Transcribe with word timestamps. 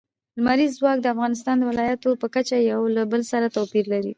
لمریز 0.37 0.71
ځواک 0.79 0.97
د 1.01 1.07
افغانستان 1.13 1.55
د 1.59 1.63
ولایاتو 1.69 2.09
په 2.21 2.27
کچه 2.35 2.55
یو 2.71 2.81
له 2.95 3.03
بل 3.11 3.21
سره 3.31 3.53
توپیر 3.55 3.85
لري. 3.93 4.09